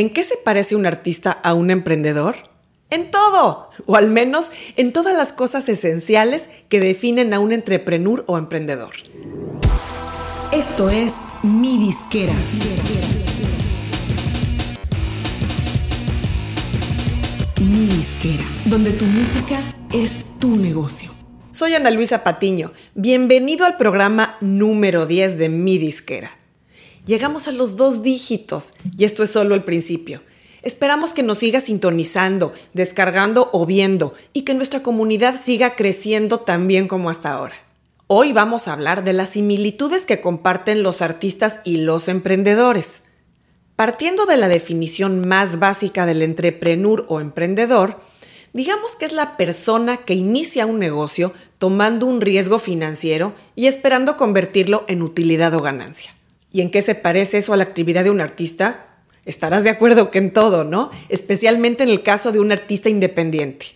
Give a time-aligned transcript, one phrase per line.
[0.00, 2.36] ¿En qué se parece un artista a un emprendedor?
[2.88, 8.24] En todo, o al menos en todas las cosas esenciales que definen a un entrepreneur
[8.26, 8.92] o emprendedor.
[10.52, 12.32] Esto es Mi Disquera.
[17.60, 19.60] Mi Disquera, donde tu música
[19.92, 21.10] es tu negocio.
[21.50, 22.72] Soy Ana Luisa Patiño.
[22.94, 26.39] Bienvenido al programa número 10 de Mi Disquera.
[27.06, 30.22] Llegamos a los dos dígitos y esto es solo el principio.
[30.62, 36.68] Esperamos que nos siga sintonizando, descargando o viendo y que nuestra comunidad siga creciendo tan
[36.68, 37.54] bien como hasta ahora.
[38.06, 43.04] Hoy vamos a hablar de las similitudes que comparten los artistas y los emprendedores.
[43.76, 47.98] Partiendo de la definición más básica del entrepreneur o emprendedor,
[48.52, 54.18] digamos que es la persona que inicia un negocio tomando un riesgo financiero y esperando
[54.18, 56.14] convertirlo en utilidad o ganancia.
[56.52, 58.86] ¿Y en qué se parece eso a la actividad de un artista?
[59.24, 60.90] Estarás de acuerdo que en todo, ¿no?
[61.08, 63.66] Especialmente en el caso de un artista independiente.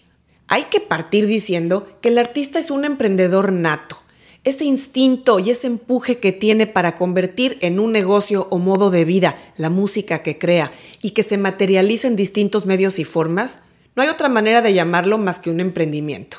[0.49, 3.99] Hay que partir diciendo que el artista es un emprendedor nato.
[4.43, 9.07] Ese instinto y ese empuje que tiene para convertir en un negocio o modo de
[9.07, 13.63] vida la música que crea y que se materializa en distintos medios y formas,
[13.97, 16.39] no hay otra manera de llamarlo más que un emprendimiento.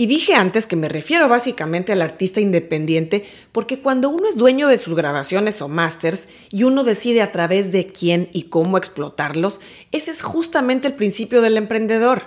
[0.00, 4.66] Y dije antes que me refiero básicamente al artista independiente porque cuando uno es dueño
[4.66, 9.60] de sus grabaciones o masters y uno decide a través de quién y cómo explotarlos,
[9.92, 12.22] ese es justamente el principio del emprendedor.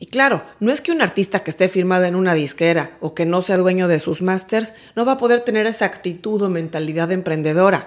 [0.00, 3.24] Y claro, no es que un artista que esté firmado en una disquera o que
[3.24, 7.12] no sea dueño de sus masters no va a poder tener esa actitud o mentalidad
[7.12, 7.86] emprendedora,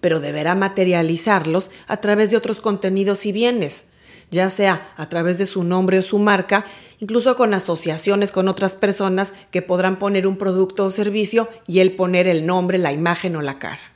[0.00, 3.88] pero deberá materializarlos a través de otros contenidos y bienes
[4.30, 6.64] ya sea a través de su nombre o su marca,
[7.00, 11.96] incluso con asociaciones con otras personas que podrán poner un producto o servicio y él
[11.96, 13.94] poner el nombre, la imagen o la cara.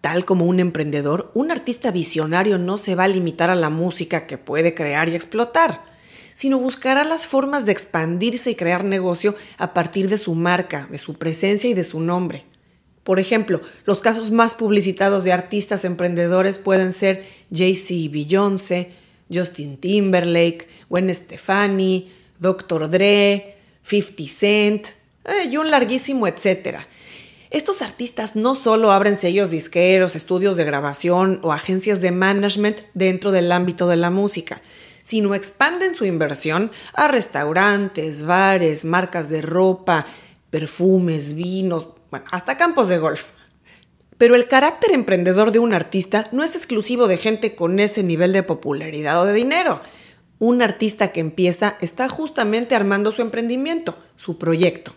[0.00, 4.26] Tal como un emprendedor, un artista visionario no se va a limitar a la música
[4.26, 5.84] que puede crear y explotar,
[6.34, 10.98] sino buscará las formas de expandirse y crear negocio a partir de su marca, de
[10.98, 12.44] su presencia y de su nombre.
[13.04, 18.92] Por ejemplo, los casos más publicitados de artistas emprendedores pueden ser Jay-Z y Beyoncé,
[19.32, 22.88] Justin Timberlake, Gwen Stefani, Dr.
[22.90, 24.86] Dre, 50 Cent
[25.24, 26.86] eh, y un larguísimo etcétera.
[27.50, 33.30] Estos artistas no solo abren sellos disqueros, estudios de grabación o agencias de management dentro
[33.30, 34.62] del ámbito de la música,
[35.02, 40.06] sino expanden su inversión a restaurantes, bares, marcas de ropa,
[40.48, 43.30] perfumes, vinos, bueno, hasta campos de golf.
[44.22, 48.32] Pero el carácter emprendedor de un artista no es exclusivo de gente con ese nivel
[48.32, 49.80] de popularidad o de dinero.
[50.38, 54.92] Un artista que empieza está justamente armando su emprendimiento, su proyecto.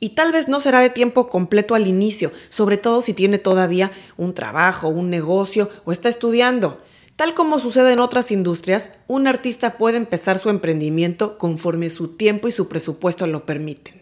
[0.00, 3.92] Y tal vez no será de tiempo completo al inicio, sobre todo si tiene todavía
[4.16, 6.80] un trabajo, un negocio o está estudiando.
[7.14, 12.48] Tal como sucede en otras industrias, un artista puede empezar su emprendimiento conforme su tiempo
[12.48, 13.97] y su presupuesto lo permiten.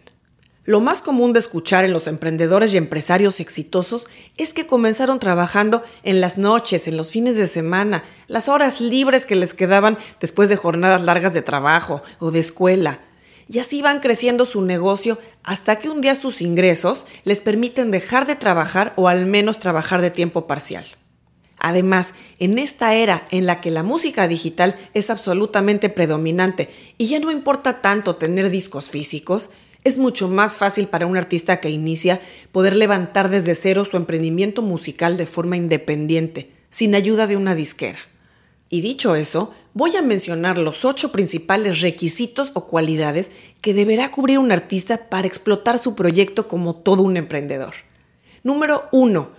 [0.67, 4.05] Lo más común de escuchar en los emprendedores y empresarios exitosos
[4.35, 9.25] es que comenzaron trabajando en las noches, en los fines de semana, las horas libres
[9.25, 12.99] que les quedaban después de jornadas largas de trabajo o de escuela.
[13.47, 18.27] Y así van creciendo su negocio hasta que un día sus ingresos les permiten dejar
[18.27, 20.85] de trabajar o al menos trabajar de tiempo parcial.
[21.59, 27.21] Además, en esta era en la que la música digital es absolutamente predominante y ya
[27.21, 29.49] no importa tanto tener discos físicos,
[29.87, 32.21] es mucho más fácil para un artista que inicia
[32.51, 37.99] poder levantar desde cero su emprendimiento musical de forma independiente, sin ayuda de una disquera.
[38.69, 43.31] Y dicho eso, voy a mencionar los ocho principales requisitos o cualidades
[43.61, 47.73] que deberá cubrir un artista para explotar su proyecto como todo un emprendedor.
[48.43, 49.29] Número 1.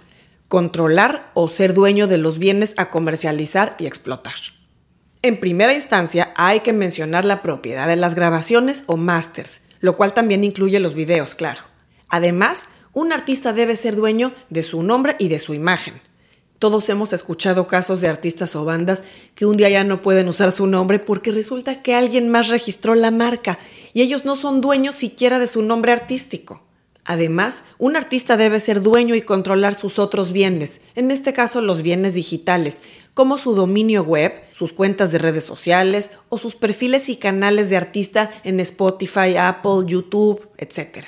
[0.49, 4.35] Controlar o ser dueño de los bienes a comercializar y explotar.
[5.21, 10.15] En primera instancia, hay que mencionar la propiedad de las grabaciones o masters, lo cual
[10.15, 11.63] también incluye los videos, claro.
[12.09, 16.01] Además, un artista debe ser dueño de su nombre y de su imagen.
[16.59, 19.05] Todos hemos escuchado casos de artistas o bandas
[19.37, 22.97] que un día ya no pueden usar su nombre porque resulta que alguien más registró
[22.97, 23.61] la marca
[23.93, 26.68] y ellos no son dueños siquiera de su nombre artístico.
[27.09, 31.81] Además, un artista debe ser dueño y controlar sus otros bienes, en este caso los
[31.81, 32.81] bienes digitales,
[33.15, 37.79] como su dominio web, sus cuentas de redes sociales o sus perfiles y canales de
[37.79, 41.07] artista en Spotify, Apple, YouTube, etc.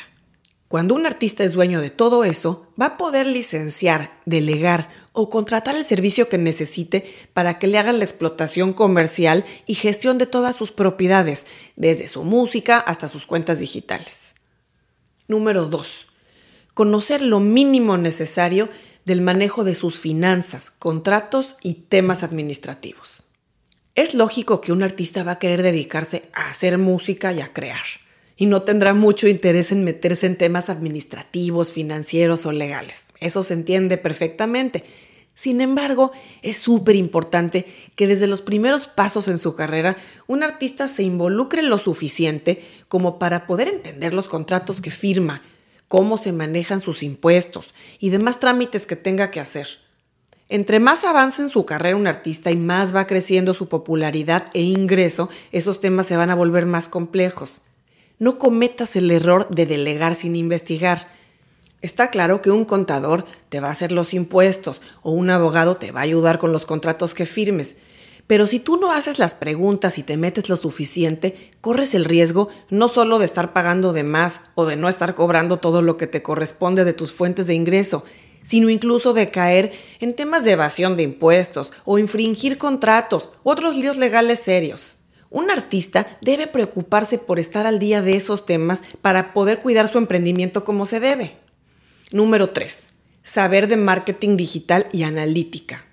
[0.69, 5.77] Cuando un artista es dueño de todo eso, va a poder licenciar, delegar o contratar
[5.77, 10.57] el servicio que necesite para que le hagan la explotación comercial y gestión de todas
[10.57, 14.30] sus propiedades, desde su música hasta sus cuentas digitales.
[15.31, 16.09] Número 2.
[16.75, 18.69] Conocer lo mínimo necesario
[19.05, 23.23] del manejo de sus finanzas, contratos y temas administrativos.
[23.95, 27.85] Es lógico que un artista va a querer dedicarse a hacer música y a crear,
[28.37, 33.07] y no tendrá mucho interés en meterse en temas administrativos, financieros o legales.
[33.21, 34.83] Eso se entiende perfectamente.
[35.41, 37.65] Sin embargo, es súper importante
[37.97, 39.97] que desde los primeros pasos en su carrera
[40.27, 45.41] un artista se involucre lo suficiente como para poder entender los contratos que firma,
[45.89, 49.79] cómo se manejan sus impuestos y demás trámites que tenga que hacer.
[50.51, 54.61] Entre más avanza en su carrera un artista y más va creciendo su popularidad e
[54.61, 57.63] ingreso, esos temas se van a volver más complejos.
[58.19, 61.09] No cometas el error de delegar sin investigar.
[61.83, 65.93] Está claro que un contador te va a hacer los impuestos o un abogado te
[65.93, 67.77] va a ayudar con los contratos que firmes.
[68.27, 72.49] Pero si tú no haces las preguntas y te metes lo suficiente, corres el riesgo
[72.69, 76.07] no solo de estar pagando de más o de no estar cobrando todo lo que
[76.07, 78.05] te corresponde de tus fuentes de ingreso,
[78.43, 83.75] sino incluso de caer en temas de evasión de impuestos o infringir contratos u otros
[83.75, 84.99] líos legales serios.
[85.31, 89.99] Un artista debe preocuparse por estar al día de esos temas para poder cuidar su
[89.99, 91.50] emprendimiento como se debe.
[92.13, 92.93] Número 3.
[93.23, 95.85] Saber de marketing digital y analítica.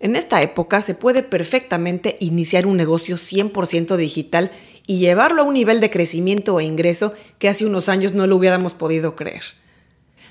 [0.00, 4.52] En esta época se puede perfectamente iniciar un negocio 100% digital
[4.86, 8.36] y llevarlo a un nivel de crecimiento e ingreso que hace unos años no lo
[8.36, 9.42] hubiéramos podido creer.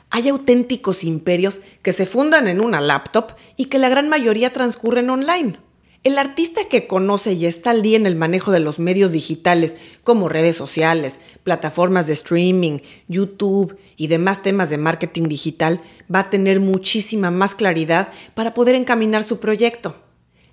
[0.09, 5.11] Hay auténticos imperios que se fundan en una laptop y que la gran mayoría transcurren
[5.11, 5.59] online.
[6.03, 9.77] El artista que conoce y está al día en el manejo de los medios digitales,
[10.03, 15.79] como redes sociales, plataformas de streaming, YouTube y demás temas de marketing digital,
[16.13, 19.95] va a tener muchísima más claridad para poder encaminar su proyecto.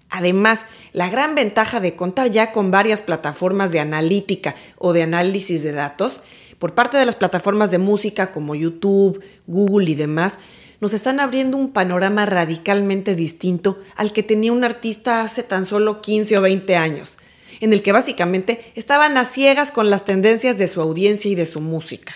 [0.08, 5.64] Además, la gran ventaja de contar ya con varias plataformas de analítica o de análisis
[5.64, 6.20] de datos
[6.60, 10.38] por parte de las plataformas de música como YouTube, Google y demás,
[10.80, 16.00] nos están abriendo un panorama radicalmente distinto al que tenía un artista hace tan solo
[16.00, 17.18] 15 o 20 años,
[17.60, 21.46] en el que básicamente estaban a ciegas con las tendencias de su audiencia y de
[21.46, 22.14] su música.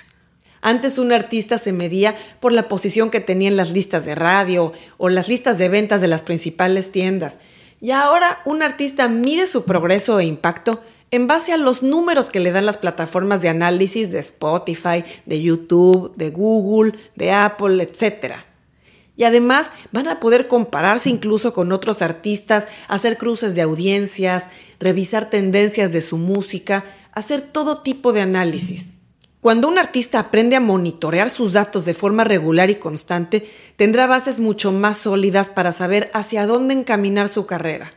[0.62, 4.72] Antes un artista se medía por la posición que tenía en las listas de radio
[4.96, 7.37] o las listas de ventas de las principales tiendas.
[7.82, 12.40] Y ahora un artista mide su progreso e impacto en base a los números que
[12.40, 18.37] le dan las plataformas de análisis de Spotify, de YouTube, de Google, de Apple, etc.
[19.16, 24.49] Y además van a poder compararse incluso con otros artistas, hacer cruces de audiencias,
[24.81, 28.90] revisar tendencias de su música, hacer todo tipo de análisis.
[29.44, 34.40] Cuando un artista aprende a monitorear sus datos de forma regular y constante, tendrá bases
[34.40, 37.93] mucho más sólidas para saber hacia dónde encaminar su carrera.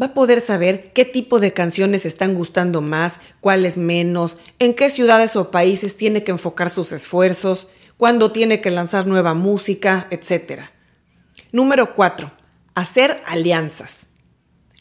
[0.00, 4.90] Va a poder saber qué tipo de canciones están gustando más, cuáles menos, en qué
[4.90, 7.68] ciudades o países tiene que enfocar sus esfuerzos,
[8.02, 10.62] cuándo tiene que lanzar nueva música, etc.
[11.52, 12.32] Número 4.
[12.74, 14.08] Hacer alianzas.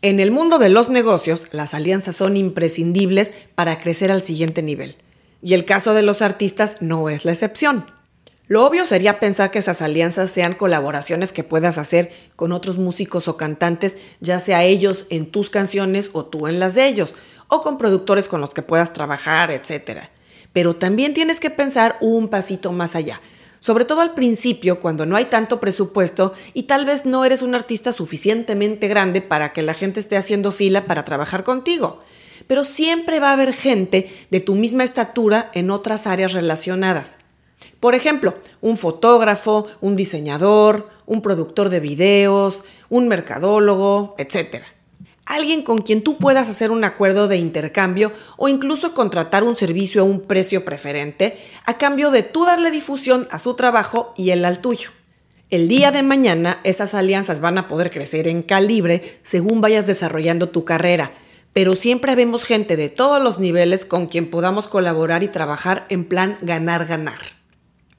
[0.01, 4.95] En el mundo de los negocios, las alianzas son imprescindibles para crecer al siguiente nivel.
[5.43, 7.85] Y el caso de los artistas no es la excepción.
[8.47, 13.27] Lo obvio sería pensar que esas alianzas sean colaboraciones que puedas hacer con otros músicos
[13.27, 17.13] o cantantes, ya sea ellos en tus canciones o tú en las de ellos,
[17.49, 20.09] o con productores con los que puedas trabajar, etc.
[20.53, 23.21] Pero también tienes que pensar un pasito más allá.
[23.59, 27.53] Sobre todo al principio, cuando no hay tanto presupuesto y tal vez no eres un
[27.53, 31.99] artista suficientemente grande para que la gente esté haciendo fila para trabajar contigo.
[32.47, 37.19] Pero siempre va a haber gente de tu misma estatura en otras áreas relacionadas.
[37.79, 44.63] Por ejemplo, un fotógrafo, un diseñador, un productor de videos, un mercadólogo, etc
[45.31, 50.01] alguien con quien tú puedas hacer un acuerdo de intercambio o incluso contratar un servicio
[50.01, 54.43] a un precio preferente a cambio de tú darle difusión a su trabajo y él
[54.43, 54.89] al tuyo.
[55.49, 60.49] El día de mañana esas alianzas van a poder crecer en calibre según vayas desarrollando
[60.49, 61.13] tu carrera,
[61.53, 66.05] pero siempre vemos gente de todos los niveles con quien podamos colaborar y trabajar en
[66.05, 67.19] plan ganar-ganar.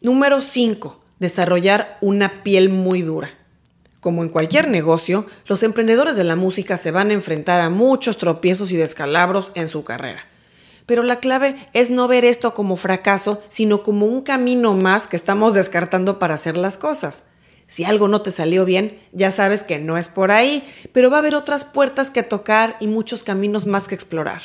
[0.02, 1.00] Número 5.
[1.18, 3.41] Desarrollar una piel muy dura.
[4.02, 8.18] Como en cualquier negocio, los emprendedores de la música se van a enfrentar a muchos
[8.18, 10.26] tropiezos y descalabros en su carrera.
[10.86, 15.14] Pero la clave es no ver esto como fracaso, sino como un camino más que
[15.14, 17.26] estamos descartando para hacer las cosas.
[17.68, 21.18] Si algo no te salió bien, ya sabes que no es por ahí, pero va
[21.18, 24.42] a haber otras puertas que tocar y muchos caminos más que explorar.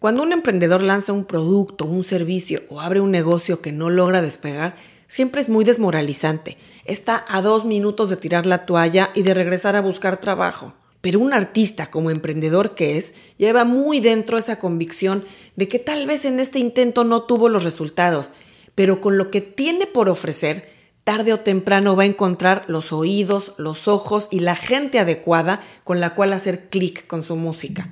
[0.00, 4.22] Cuando un emprendedor lanza un producto, un servicio o abre un negocio que no logra
[4.22, 4.74] despegar,
[5.12, 6.56] siempre es muy desmoralizante.
[6.86, 10.72] Está a dos minutos de tirar la toalla y de regresar a buscar trabajo.
[11.02, 16.06] Pero un artista como emprendedor que es, lleva muy dentro esa convicción de que tal
[16.06, 18.30] vez en este intento no tuvo los resultados,
[18.74, 20.70] pero con lo que tiene por ofrecer,
[21.04, 26.00] tarde o temprano va a encontrar los oídos, los ojos y la gente adecuada con
[26.00, 27.90] la cual hacer clic con su música.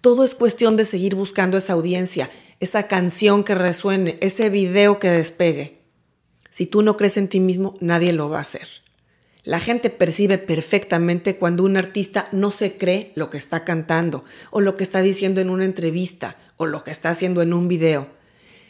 [0.00, 5.10] Todo es cuestión de seguir buscando esa audiencia, esa canción que resuene, ese video que
[5.10, 5.85] despegue.
[6.56, 8.66] Si tú no crees en ti mismo, nadie lo va a hacer.
[9.44, 14.62] La gente percibe perfectamente cuando un artista no se cree lo que está cantando, o
[14.62, 18.08] lo que está diciendo en una entrevista, o lo que está haciendo en un video.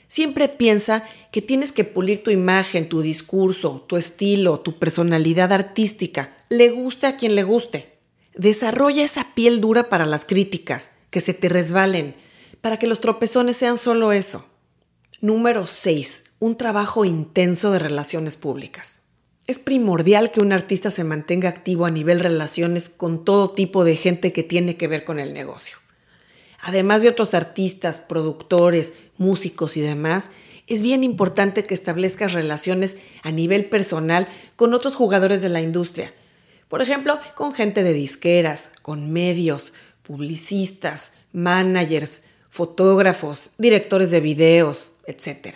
[0.08, 6.36] Siempre piensa que tienes que pulir tu imagen, tu discurso, tu estilo, tu personalidad artística,
[6.48, 7.98] le guste a quien le guste.
[8.34, 12.16] Desarrolla esa piel dura para las críticas, que se te resbalen,
[12.62, 14.44] para que los tropezones sean solo eso.
[15.20, 16.25] Número 6.
[16.38, 19.04] Un trabajo intenso de relaciones públicas.
[19.46, 23.96] Es primordial que un artista se mantenga activo a nivel relaciones con todo tipo de
[23.96, 25.78] gente que tiene que ver con el negocio.
[26.60, 30.32] Además de otros artistas, productores, músicos y demás,
[30.66, 36.12] es bien importante que establezcas relaciones a nivel personal con otros jugadores de la industria.
[36.68, 45.54] Por ejemplo, con gente de disqueras, con medios, publicistas, managers, fotógrafos, directores de videos, etc.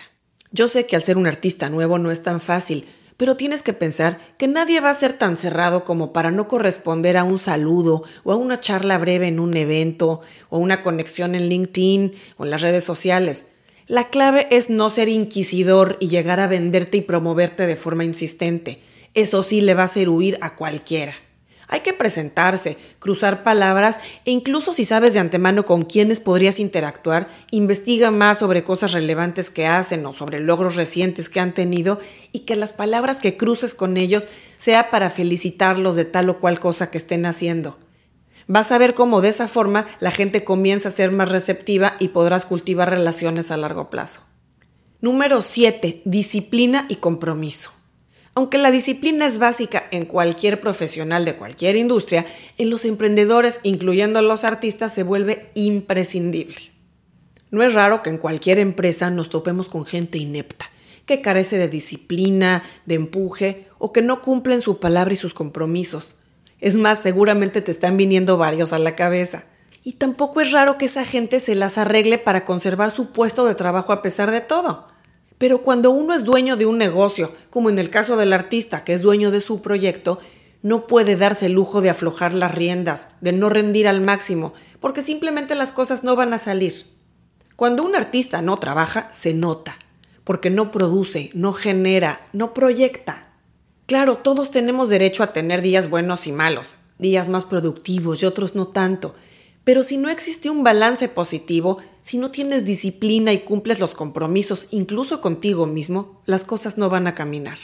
[0.53, 3.73] Yo sé que al ser un artista nuevo no es tan fácil, pero tienes que
[3.73, 8.03] pensar que nadie va a ser tan cerrado como para no corresponder a un saludo
[8.25, 12.51] o a una charla breve en un evento o una conexión en LinkedIn o en
[12.51, 13.49] las redes sociales.
[13.87, 18.81] La clave es no ser inquisidor y llegar a venderte y promoverte de forma insistente.
[19.15, 21.13] Eso sí le va a hacer huir a cualquiera.
[21.73, 27.29] Hay que presentarse, cruzar palabras e incluso si sabes de antemano con quiénes podrías interactuar,
[27.53, 32.01] investiga más sobre cosas relevantes que hacen o sobre logros recientes que han tenido
[32.33, 36.59] y que las palabras que cruces con ellos sea para felicitarlos de tal o cual
[36.59, 37.79] cosa que estén haciendo.
[38.49, 42.09] Vas a ver cómo de esa forma la gente comienza a ser más receptiva y
[42.09, 44.23] podrás cultivar relaciones a largo plazo.
[45.01, 46.03] Número 7.
[46.05, 47.80] Disciplina y compromiso.
[48.41, 52.25] Aunque la disciplina es básica en cualquier profesional de cualquier industria,
[52.57, 56.57] en los emprendedores, incluyendo los artistas, se vuelve imprescindible.
[57.51, 60.71] No es raro que en cualquier empresa nos topemos con gente inepta,
[61.05, 66.17] que carece de disciplina, de empuje o que no cumplen su palabra y sus compromisos.
[66.61, 69.45] Es más, seguramente te están viniendo varios a la cabeza.
[69.85, 73.55] Y tampoco es raro que esa gente se las arregle para conservar su puesto de
[73.55, 74.87] trabajo a pesar de todo.
[75.41, 78.93] Pero cuando uno es dueño de un negocio, como en el caso del artista que
[78.93, 80.19] es dueño de su proyecto,
[80.61, 85.01] no puede darse el lujo de aflojar las riendas, de no rendir al máximo, porque
[85.01, 86.85] simplemente las cosas no van a salir.
[87.57, 89.79] Cuando un artista no trabaja, se nota,
[90.25, 93.33] porque no produce, no genera, no proyecta.
[93.87, 98.55] Claro, todos tenemos derecho a tener días buenos y malos, días más productivos y otros
[98.55, 99.15] no tanto,
[99.65, 104.67] pero si no existe un balance positivo, si no tienes disciplina y cumples los compromisos,
[104.71, 107.59] incluso contigo mismo, las cosas no van a caminar.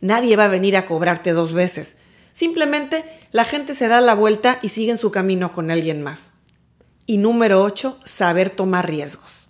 [0.00, 1.96] Nadie va a venir a cobrarte dos veces.
[2.32, 6.32] Simplemente la gente se da la vuelta y sigue en su camino con alguien más.
[7.06, 9.46] Y número 8, saber tomar riesgos.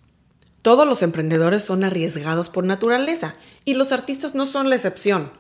[0.62, 5.30] Todos los emprendedores son arriesgados por naturaleza y los artistas no son la excepción.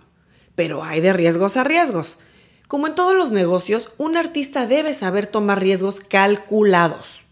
[0.54, 2.18] Pero hay de riesgos a riesgos.
[2.74, 7.22] Como en todos los negocios, un artista debe saber tomar riesgos calculados.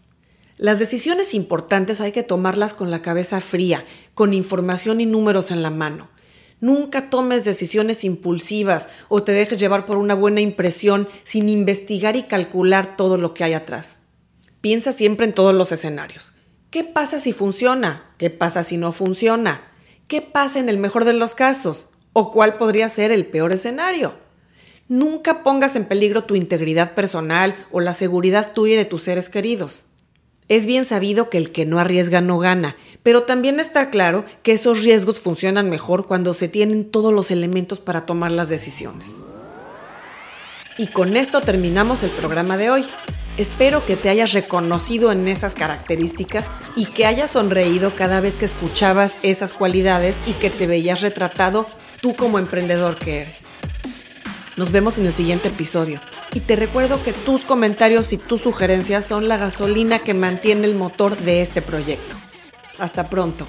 [0.55, 3.83] Las decisiones importantes hay que tomarlas con la cabeza fría,
[4.13, 6.07] con información y números en la mano.
[6.61, 12.23] Nunca tomes decisiones impulsivas o te dejes llevar por una buena impresión sin investigar y
[12.23, 14.03] calcular todo lo que hay atrás.
[14.61, 16.31] Piensa siempre en todos los escenarios.
[16.69, 18.13] ¿Qué pasa si funciona?
[18.17, 19.73] ¿Qué pasa si no funciona?
[20.07, 21.89] ¿Qué pasa en el mejor de los casos?
[22.13, 24.22] ¿O cuál podría ser el peor escenario?
[24.93, 29.85] Nunca pongas en peligro tu integridad personal o la seguridad tuya de tus seres queridos.
[30.49, 34.51] Es bien sabido que el que no arriesga no gana, pero también está claro que
[34.51, 39.17] esos riesgos funcionan mejor cuando se tienen todos los elementos para tomar las decisiones.
[40.77, 42.85] Y con esto terminamos el programa de hoy.
[43.35, 48.45] Espero que te hayas reconocido en esas características y que hayas sonreído cada vez que
[48.45, 51.65] escuchabas esas cualidades y que te veías retratado
[51.99, 53.53] tú como emprendedor que eres.
[54.55, 55.99] Nos vemos en el siguiente episodio.
[56.33, 60.75] Y te recuerdo que tus comentarios y tus sugerencias son la gasolina que mantiene el
[60.75, 62.15] motor de este proyecto.
[62.77, 63.47] Hasta pronto.